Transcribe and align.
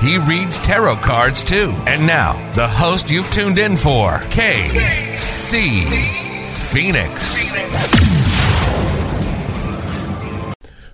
He 0.00 0.16
reads 0.16 0.58
tarot 0.60 0.96
cards 0.96 1.44
too. 1.44 1.74
And 1.86 2.06
now, 2.06 2.52
the 2.54 2.66
host 2.66 3.10
you've 3.10 3.30
tuned 3.30 3.58
in 3.58 3.76
for, 3.76 4.20
KC 4.30 5.84
Phoenix. 6.48 7.52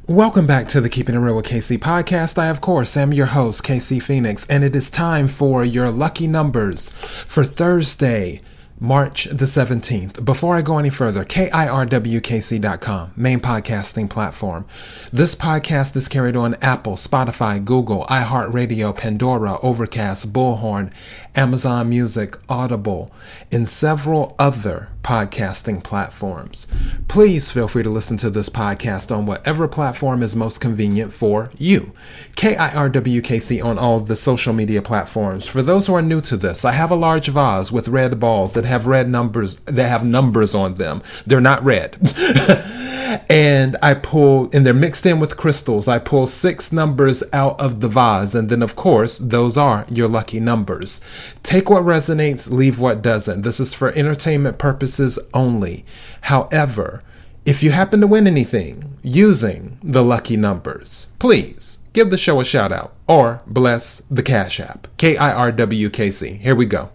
Welcome 0.08 0.48
back 0.48 0.66
to 0.70 0.80
the 0.80 0.88
Keeping 0.88 1.14
It 1.14 1.18
Real 1.18 1.36
with 1.36 1.46
KC 1.46 1.78
podcast. 1.78 2.36
I, 2.36 2.48
of 2.48 2.60
course, 2.60 2.96
am 2.96 3.12
your 3.12 3.26
host, 3.26 3.62
KC 3.62 4.02
Phoenix, 4.02 4.44
and 4.48 4.64
it 4.64 4.74
is 4.74 4.90
time 4.90 5.28
for 5.28 5.64
your 5.64 5.90
lucky 5.92 6.26
numbers 6.26 6.90
for 6.90 7.44
Thursday, 7.44 8.40
March 8.78 9.24
the 9.24 9.46
17th. 9.46 10.22
Before 10.22 10.54
I 10.54 10.60
go 10.60 10.76
any 10.76 10.90
further, 10.90 11.24
KIRWKC.com, 11.24 13.12
main 13.16 13.40
podcasting 13.40 14.10
platform. 14.10 14.66
This 15.10 15.34
podcast 15.34 15.96
is 15.96 16.08
carried 16.08 16.36
on 16.36 16.56
Apple, 16.60 16.96
Spotify, 16.96 17.64
Google, 17.64 18.04
iHeartRadio, 18.10 18.94
Pandora, 18.94 19.58
Overcast, 19.62 20.30
Bullhorn, 20.30 20.92
Amazon 21.36 21.90
Music, 21.90 22.38
Audible, 22.48 23.12
and 23.52 23.68
several 23.68 24.34
other 24.38 24.88
podcasting 25.02 25.84
platforms. 25.84 26.66
Please 27.06 27.50
feel 27.50 27.68
free 27.68 27.82
to 27.82 27.90
listen 27.90 28.16
to 28.16 28.30
this 28.30 28.48
podcast 28.48 29.14
on 29.14 29.26
whatever 29.26 29.68
platform 29.68 30.22
is 30.22 30.34
most 30.34 30.60
convenient 30.60 31.12
for 31.12 31.50
you. 31.56 31.92
KIRWKC 32.36 33.62
on 33.62 33.78
all 33.78 34.00
the 34.00 34.16
social 34.16 34.52
media 34.52 34.80
platforms. 34.80 35.46
For 35.46 35.62
those 35.62 35.86
who 35.86 35.94
are 35.94 36.02
new 36.02 36.20
to 36.22 36.36
this, 36.36 36.64
I 36.64 36.72
have 36.72 36.90
a 36.90 36.96
large 36.96 37.28
vase 37.28 37.70
with 37.70 37.86
red 37.86 38.18
balls 38.18 38.54
that 38.54 38.64
have 38.64 38.86
red 38.86 39.08
numbers 39.08 39.56
that 39.66 39.88
have 39.88 40.04
numbers 40.04 40.54
on 40.54 40.74
them. 40.74 41.02
They're 41.26 41.40
not 41.40 41.62
red. 41.62 41.98
and 43.28 43.76
I 43.82 43.94
pull, 43.94 44.50
and 44.52 44.64
they're 44.64 44.74
mixed 44.74 45.06
in 45.06 45.20
with 45.20 45.36
crystals. 45.36 45.88
I 45.88 45.98
pull 45.98 46.26
six 46.26 46.72
numbers 46.72 47.22
out 47.32 47.58
of 47.60 47.80
the 47.80 47.88
vase, 47.88 48.34
and 48.34 48.48
then, 48.48 48.62
of 48.62 48.76
course, 48.76 49.18
those 49.18 49.56
are 49.56 49.86
your 49.90 50.08
lucky 50.08 50.40
numbers. 50.40 51.00
Take 51.42 51.70
what 51.70 51.82
resonates, 51.82 52.50
leave 52.50 52.80
what 52.80 53.02
doesn't. 53.02 53.42
This 53.42 53.60
is 53.60 53.74
for 53.74 53.92
entertainment 53.92 54.58
purposes 54.58 55.18
only. 55.32 55.84
However, 56.22 57.02
if 57.44 57.62
you 57.62 57.70
happen 57.70 58.00
to 58.00 58.06
win 58.06 58.26
anything 58.26 58.98
using 59.02 59.78
the 59.82 60.02
lucky 60.02 60.36
numbers, 60.36 61.08
please 61.18 61.78
give 61.92 62.10
the 62.10 62.18
show 62.18 62.40
a 62.40 62.44
shout 62.44 62.72
out 62.72 62.94
or 63.06 63.40
bless 63.46 64.02
the 64.10 64.22
Cash 64.22 64.58
App. 64.58 64.88
K 64.96 65.16
I 65.16 65.32
R 65.32 65.52
W 65.52 65.88
K 65.90 66.10
C. 66.10 66.34
Here 66.34 66.56
we 66.56 66.66
go. 66.66 66.90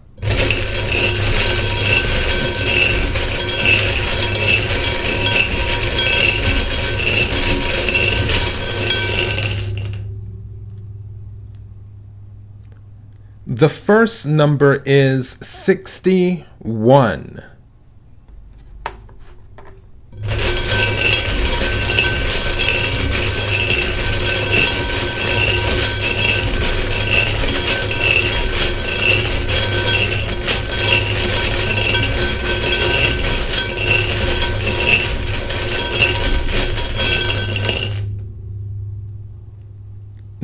The 13.62 13.68
first 13.68 14.26
number 14.26 14.82
is 14.84 15.38
61. 15.40 17.44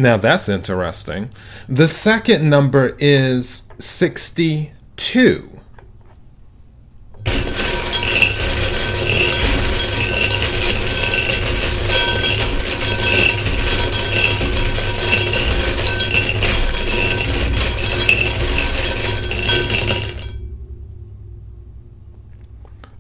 Now 0.01 0.17
that's 0.17 0.49
interesting. 0.49 1.33
The 1.69 1.89
second 1.89 2.49
number 2.49 2.95
is 3.01 3.63
62. 3.81 5.51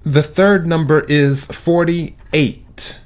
The 0.05 0.23
third 0.25 0.67
number 0.67 1.01
is 1.03 1.45
48. 1.47 2.99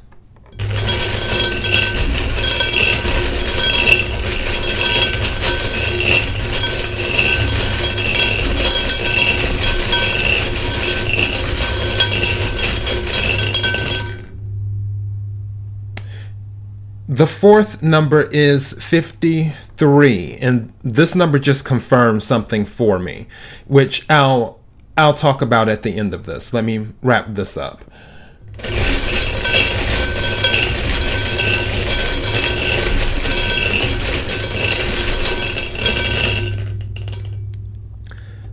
The 17.12 17.26
fourth 17.26 17.82
number 17.82 18.22
is 18.22 18.72
53 18.82 20.36
and 20.36 20.72
this 20.82 21.14
number 21.14 21.38
just 21.38 21.62
confirms 21.62 22.24
something 22.24 22.64
for 22.64 22.98
me 22.98 23.26
which 23.66 24.08
I'll 24.08 24.60
I'll 24.96 25.12
talk 25.12 25.42
about 25.42 25.68
at 25.68 25.82
the 25.82 25.98
end 25.98 26.14
of 26.14 26.24
this. 26.24 26.54
Let 26.54 26.64
me 26.64 26.88
wrap 27.02 27.34
this 27.34 27.58
up. 27.58 27.84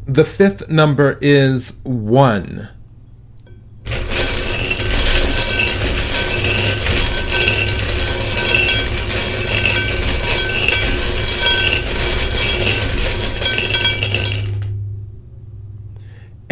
The 0.05 0.25
fifth 0.25 0.67
number 0.67 1.17
is 1.21 1.77
1. 1.83 2.67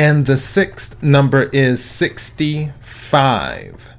And 0.07 0.25
the 0.25 0.37
sixth 0.37 1.03
number 1.03 1.49
is 1.51 1.83
65. 1.83 3.89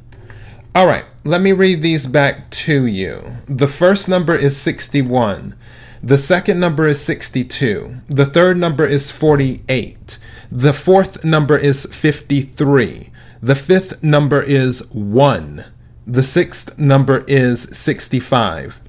All 0.75 0.87
right, 0.87 1.05
let 1.23 1.43
me 1.43 1.53
read 1.53 1.83
these 1.83 2.07
back 2.07 2.49
to 2.65 2.87
you. 2.87 3.37
The 3.47 3.69
first 3.69 4.09
number 4.09 4.35
is 4.35 4.57
61. 4.57 5.55
The 6.03 6.17
second 6.17 6.61
number 6.61 6.87
is 6.87 6.99
62. 7.03 7.97
The 8.09 8.25
third 8.25 8.57
number 8.57 8.87
is 8.87 9.11
48. 9.11 10.19
The 10.51 10.73
fourth 10.73 11.25
number 11.25 11.59
is 11.59 11.85
53. 11.85 13.11
The 13.43 13.55
fifth 13.55 14.03
number 14.03 14.41
is 14.41 14.91
1. 14.95 15.65
The 16.07 16.23
sixth 16.23 16.79
number 16.79 17.19
is 17.29 17.69
65. 17.77 18.81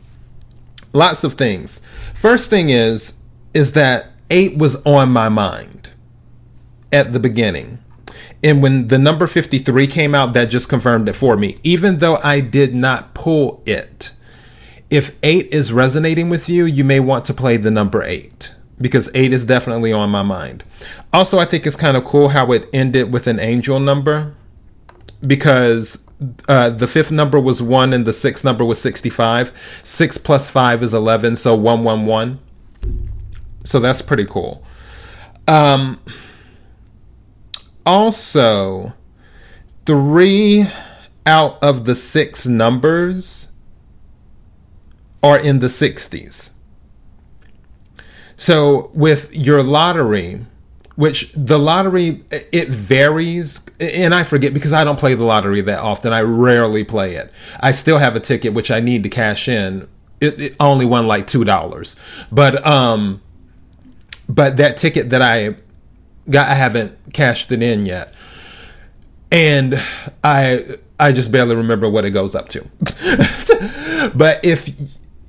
Lots 0.93 1.25
of 1.25 1.33
things. 1.33 1.81
First 2.13 2.49
thing 2.49 2.69
is 2.69 3.15
is 3.53 3.73
that 3.73 4.13
8 4.29 4.57
was 4.57 4.77
on 4.85 5.11
my 5.11 5.27
mind 5.27 5.78
at 6.91 7.13
the 7.13 7.19
beginning. 7.19 7.79
And 8.43 8.61
when 8.61 8.87
the 8.87 8.97
number 8.97 9.27
53 9.27 9.87
came 9.87 10.15
out, 10.15 10.33
that 10.33 10.49
just 10.49 10.69
confirmed 10.69 11.09
it 11.09 11.13
for 11.13 11.35
me, 11.35 11.57
even 11.63 11.97
though 11.97 12.17
I 12.17 12.39
did 12.39 12.73
not 12.73 13.13
pull 13.13 13.61
it. 13.65 14.13
If 14.89 15.15
8 15.21 15.47
is 15.51 15.71
resonating 15.71 16.29
with 16.29 16.49
you, 16.49 16.65
you 16.65 16.83
may 16.83 16.99
want 16.99 17.25
to 17.25 17.33
play 17.33 17.57
the 17.57 17.69
number 17.69 18.01
8 18.01 18.55
because 18.81 19.09
8 19.13 19.33
is 19.33 19.45
definitely 19.45 19.91
on 19.93 20.09
my 20.09 20.23
mind. 20.23 20.63
Also, 21.13 21.37
I 21.37 21.45
think 21.45 21.67
it's 21.67 21.75
kind 21.75 21.97
of 21.97 22.05
cool 22.05 22.29
how 22.29 22.51
it 22.53 22.67
ended 22.73 23.11
with 23.11 23.27
an 23.27 23.39
angel 23.39 23.79
number 23.79 24.33
because 25.25 25.99
uh, 26.47 26.69
the 26.69 26.87
fifth 26.87 27.11
number 27.11 27.39
was 27.39 27.61
1 27.61 27.93
and 27.93 28.05
the 28.05 28.13
sixth 28.13 28.43
number 28.43 28.65
was 28.65 28.81
65. 28.81 29.81
6 29.83 30.17
plus 30.17 30.49
5 30.49 30.83
is 30.83 30.93
11, 30.93 31.35
so 31.35 31.55
111. 31.55 32.39
So 33.63 33.79
that's 33.79 34.01
pretty 34.01 34.25
cool. 34.25 34.63
Um, 35.47 35.99
also, 37.85 38.93
three 39.85 40.67
out 41.25 41.61
of 41.61 41.85
the 41.85 41.95
six 41.95 42.45
numbers 42.45 43.51
are 45.21 45.37
in 45.37 45.59
the 45.59 45.67
60s. 45.67 46.51
So 48.35 48.89
with 48.93 49.33
your 49.33 49.61
lottery, 49.61 50.45
which 50.95 51.31
the 51.33 51.57
lottery 51.57 52.25
it 52.29 52.67
varies 52.67 53.65
and 53.79 54.13
i 54.13 54.21
forget 54.21 54.53
because 54.53 54.73
i 54.73 54.83
don't 54.83 54.99
play 54.99 55.13
the 55.13 55.23
lottery 55.23 55.61
that 55.61 55.79
often. 55.79 56.11
I 56.11 56.21
rarely 56.21 56.83
play 56.83 57.15
it. 57.15 57.31
I 57.61 57.71
still 57.71 57.99
have 57.99 58.17
a 58.17 58.19
ticket 58.19 58.53
which 58.53 58.69
i 58.69 58.81
need 58.81 59.03
to 59.03 59.09
cash 59.09 59.47
in. 59.47 59.87
It, 60.19 60.41
it 60.41 60.55
only 60.59 60.85
won 60.85 61.07
like 61.07 61.25
two 61.25 61.45
dollars. 61.45 61.95
But 62.33 62.67
um 62.67 63.21
but 64.27 64.57
that 64.57 64.75
ticket 64.75 65.09
that 65.11 65.21
i 65.21 65.55
got 66.29 66.47
i 66.49 66.53
haven't 66.53 66.97
cashed 67.13 67.51
it 67.51 67.61
in 67.61 67.85
yet 67.85 68.13
and 69.31 69.81
i 70.23 70.77
i 70.99 71.11
just 71.11 71.31
barely 71.31 71.55
remember 71.55 71.89
what 71.89 72.05
it 72.05 72.11
goes 72.11 72.35
up 72.35 72.49
to 72.49 72.65
but 74.15 74.43
if 74.43 74.69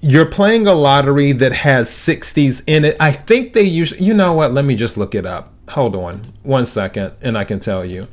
you're 0.02 0.26
playing 0.26 0.66
a 0.66 0.72
lottery 0.72 1.32
that 1.32 1.52
has 1.52 1.90
60s 1.90 2.62
in 2.66 2.84
it 2.84 2.96
i 2.98 3.12
think 3.12 3.52
they 3.52 3.62
usually 3.62 4.02
you 4.02 4.14
know 4.14 4.32
what 4.32 4.52
let 4.52 4.64
me 4.64 4.74
just 4.74 4.96
look 4.96 5.14
it 5.14 5.26
up 5.26 5.52
hold 5.70 5.96
on 5.96 6.20
one 6.42 6.66
second 6.66 7.12
and 7.22 7.38
I 7.38 7.44
can 7.44 7.60
tell 7.60 7.84
you. 7.84 8.08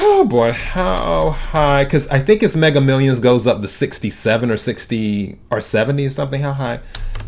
Oh 0.00 0.24
boy, 0.24 0.52
how 0.52 1.30
high? 1.30 1.84
Because 1.84 2.06
I 2.08 2.20
think 2.20 2.42
it's 2.42 2.54
Mega 2.54 2.80
Millions 2.80 3.20
goes 3.20 3.46
up 3.46 3.62
to 3.62 3.68
67 3.68 4.50
or 4.50 4.56
60 4.56 5.38
or 5.50 5.60
70 5.60 6.06
or 6.06 6.10
something. 6.10 6.40
How 6.40 6.52
high 6.52 6.80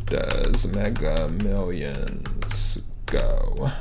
does 0.06 0.66
Mega 0.69 1.28
Millions 1.42 2.81
go? 3.06 3.72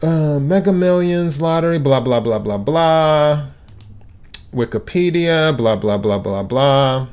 Uh, 0.00 0.38
Mega 0.38 0.72
Millions 0.72 1.40
lottery, 1.40 1.78
blah, 1.78 2.00
blah, 2.00 2.20
blah, 2.20 2.38
blah, 2.38 2.58
blah. 2.58 3.46
Wikipedia, 4.52 5.56
blah, 5.56 5.76
blah, 5.76 5.98
blah, 5.98 6.18
blah, 6.18 6.42
blah. 6.42 7.08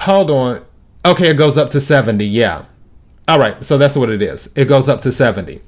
Hold 0.00 0.30
on. 0.30 0.64
Okay, 1.04 1.30
it 1.30 1.34
goes 1.34 1.58
up 1.58 1.70
to 1.70 1.80
70, 1.80 2.24
yeah. 2.24 2.64
All 3.26 3.38
right, 3.38 3.62
so 3.64 3.76
that's 3.76 3.96
what 3.96 4.08
it 4.08 4.22
is. 4.22 4.48
It 4.54 4.66
goes 4.66 4.88
up 4.88 5.02
to 5.02 5.12
70. 5.12 5.60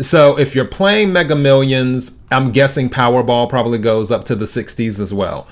So 0.00 0.38
if 0.38 0.54
you're 0.54 0.64
playing 0.64 1.12
Mega 1.12 1.36
Millions, 1.36 2.16
I'm 2.30 2.50
guessing 2.50 2.90
Powerball 2.90 3.48
probably 3.48 3.78
goes 3.78 4.10
up 4.10 4.24
to 4.26 4.34
the 4.34 4.46
60s 4.46 4.98
as 4.98 5.14
well. 5.14 5.46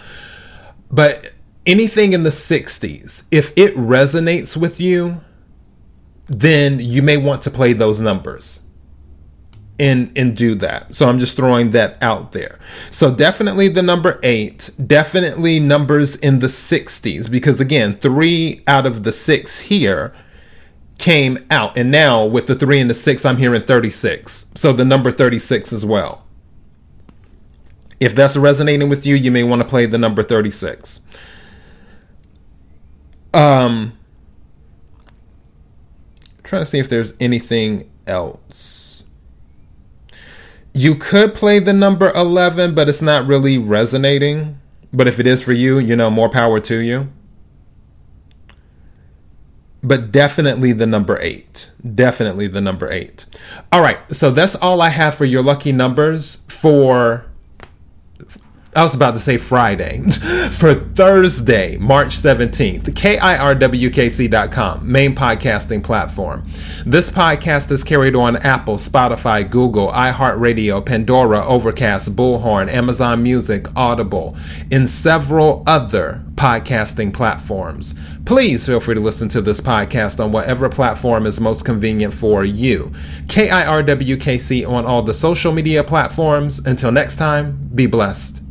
But 0.91 1.33
anything 1.67 2.13
in 2.13 2.25
the 2.25 2.31
60s, 2.31 3.25
if 3.31 3.53
it 3.57 3.77
resonates 3.77 4.57
with 4.57 4.81
you, 4.81 5.23
then 6.29 6.79
you 6.79 7.03
may 7.03 7.17
want 7.17 7.43
to 7.43 7.51
play 7.51 7.73
those 7.73 8.01
numbers 8.01 8.65
and 9.79 10.13
and 10.17 10.37
do 10.37 10.55
that. 10.57 10.95
So 10.95 11.09
I'm 11.09 11.19
just 11.19 11.37
throwing 11.37 11.71
that 11.73 11.99
out 12.03 12.33
there. 12.33 12.59
So 12.91 13.15
definitely 13.15 13.69
the 13.69 13.83
number 13.83 14.21
8, 14.23 14.71
definitely 14.87 15.61
numbers 15.61 16.17
in 16.17 16.39
the 16.39 16.49
60s 16.49 17.31
because 17.31 17.61
again, 17.61 17.97
3 17.99 18.63
out 18.67 18.87
of 18.87 19.05
the 19.05 19.13
6 19.13 19.61
here 19.61 20.15
came 20.99 21.39
out. 21.51 21.77
And 21.77 21.91
now 21.91 22.25
with 22.25 22.49
the 22.49 22.55
three 22.55 22.81
and 22.81 22.91
the 22.91 22.95
six, 22.95 23.25
I'm 23.25 23.39
hearing 23.39 23.63
36. 23.63 24.51
So 24.55 24.73
the 24.73 24.85
number 24.85 25.11
36 25.11 25.73
as 25.73 25.85
well. 25.85 26.25
If 28.01 28.15
that's 28.15 28.37
resonating 28.37 28.89
with 28.89 29.07
you, 29.07 29.15
you 29.15 29.31
may 29.31 29.43
want 29.43 29.63
to 29.63 29.67
play 29.67 29.87
the 29.87 29.99
number 29.99 30.23
36. 30.23 31.01
Um, 33.33 33.98
trying 36.49 36.63
to 36.63 36.67
see 36.67 36.79
if 36.79 36.89
there's 36.89 37.15
anything 37.21 37.91
else. 38.07 39.05
You 40.73 40.95
could 40.95 41.35
play 41.35 41.59
the 41.59 41.73
number 41.73 42.11
11, 42.15 42.75
but 42.75 42.89
it's 42.89 43.03
not 43.03 43.27
really 43.27 43.59
resonating. 43.59 44.61
But 44.93 45.09
if 45.09 45.19
it 45.19 45.27
is 45.27 45.43
for 45.43 45.53
you, 45.53 45.79
you 45.79 45.95
know, 45.97 46.11
more 46.11 46.29
power 46.29 46.61
to 46.61 46.79
you 46.79 47.09
but 49.83 50.11
definitely 50.11 50.73
the 50.73 50.87
number 50.87 51.19
eight. 51.21 51.71
Definitely 51.95 52.49
the 52.49 52.61
number 52.61 52.91
eight. 52.91 53.27
All 53.71 53.81
right, 53.81 53.99
so 54.15 54.31
that's 54.31 54.55
all 54.57 54.81
I 54.81 54.89
have 54.89 55.15
for 55.15 55.25
your 55.25 55.43
lucky 55.43 55.73
numbers 55.73 56.45
for 56.49 57.27
I 58.79 58.85
was 58.85 58.95
about 58.95 59.15
to 59.15 59.19
say 59.19 59.39
Friday. 59.39 60.03
For 60.53 60.73
Thursday, 60.73 61.79
March 61.79 62.17
17th, 62.17 62.85
KIRWKC.com, 62.85 64.93
main 64.93 65.17
podcasting 65.17 65.83
platform. 65.83 66.49
This 66.87 67.11
podcast 67.11 67.73
is 67.73 67.83
carried 67.83 68.15
on 68.15 68.37
Apple, 68.37 68.77
Spotify, 68.77 69.51
Google, 69.51 69.89
iHeartRadio, 69.89 70.87
Pandora, 70.87 71.45
Overcast, 71.45 72.15
Bullhorn, 72.15 72.69
Amazon 72.69 73.21
Music, 73.21 73.67
Audible, 73.75 74.37
and 74.71 74.89
several 74.89 75.65
other 75.67 76.25
podcasting 76.37 77.13
platforms. 77.13 77.97
Please 78.27 78.65
feel 78.65 78.79
free 78.79 78.95
to 78.95 79.01
listen 79.01 79.29
to 79.31 79.43
this 79.43 79.61
podcast 79.61 80.25
on 80.25 80.31
whatever 80.31 80.69
platform 80.69 81.27
is 81.27 81.41
most 81.41 81.65
convenient 81.65 82.15
for 82.15 82.45
you. 82.45 82.93
KIRWKC 83.27 84.69
on 84.69 84.87
all 84.87 85.03
the 85.03 85.15
social 85.15 85.51
media 85.51 85.83
platforms. 85.83 86.61
Until 86.61 86.93
next 86.93 87.17
time, 87.17 87.71
be 87.75 87.89
blessed. 87.89 88.43